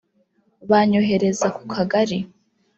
[0.69, 2.17] banyohereza ku kagari